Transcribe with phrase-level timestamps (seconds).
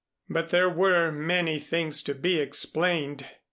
[0.27, 3.23] But there were many things to be explained.